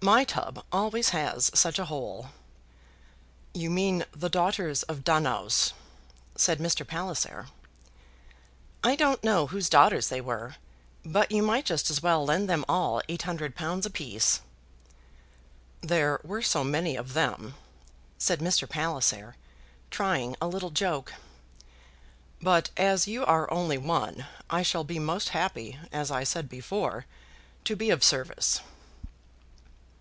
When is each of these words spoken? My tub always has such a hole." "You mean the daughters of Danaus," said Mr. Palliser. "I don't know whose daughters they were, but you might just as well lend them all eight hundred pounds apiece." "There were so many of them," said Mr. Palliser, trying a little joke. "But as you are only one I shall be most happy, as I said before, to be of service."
My 0.00 0.22
tub 0.22 0.64
always 0.70 1.08
has 1.08 1.50
such 1.54 1.76
a 1.76 1.86
hole." 1.86 2.28
"You 3.52 3.68
mean 3.68 4.04
the 4.12 4.28
daughters 4.28 4.84
of 4.84 5.02
Danaus," 5.02 5.72
said 6.36 6.60
Mr. 6.60 6.86
Palliser. 6.86 7.48
"I 8.84 8.94
don't 8.94 9.24
know 9.24 9.48
whose 9.48 9.68
daughters 9.68 10.06
they 10.08 10.20
were, 10.20 10.54
but 11.04 11.32
you 11.32 11.42
might 11.42 11.64
just 11.64 11.90
as 11.90 12.00
well 12.00 12.24
lend 12.24 12.48
them 12.48 12.64
all 12.68 13.02
eight 13.08 13.22
hundred 13.22 13.56
pounds 13.56 13.86
apiece." 13.86 14.40
"There 15.80 16.20
were 16.22 16.42
so 16.42 16.62
many 16.62 16.94
of 16.94 17.14
them," 17.14 17.56
said 18.18 18.38
Mr. 18.38 18.68
Palliser, 18.68 19.34
trying 19.90 20.36
a 20.40 20.46
little 20.46 20.70
joke. 20.70 21.14
"But 22.40 22.70
as 22.76 23.08
you 23.08 23.24
are 23.24 23.50
only 23.52 23.78
one 23.78 24.26
I 24.48 24.62
shall 24.62 24.84
be 24.84 25.00
most 25.00 25.30
happy, 25.30 25.76
as 25.90 26.12
I 26.12 26.22
said 26.22 26.48
before, 26.48 27.04
to 27.64 27.74
be 27.74 27.90
of 27.90 28.04
service." 28.04 28.60